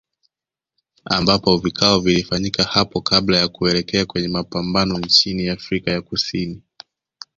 [1.05, 6.61] Ambapo vikao vilifanyika hapo kabla ya kuelekea kwenye mapambano nchini Afrika ya Kusini